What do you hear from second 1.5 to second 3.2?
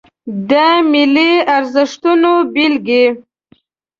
ارزښتونو بیلګې